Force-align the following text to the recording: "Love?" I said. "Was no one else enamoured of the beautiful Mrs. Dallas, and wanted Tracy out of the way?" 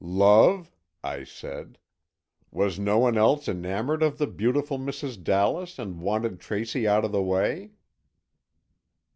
"Love?" 0.03 0.75
I 1.03 1.23
said. 1.23 1.77
"Was 2.49 2.79
no 2.79 2.97
one 2.97 3.19
else 3.19 3.47
enamoured 3.47 4.01
of 4.01 4.17
the 4.17 4.25
beautiful 4.25 4.79
Mrs. 4.79 5.23
Dallas, 5.23 5.77
and 5.77 6.01
wanted 6.01 6.39
Tracy 6.39 6.87
out 6.87 7.05
of 7.05 7.11
the 7.11 7.21
way?" 7.21 7.69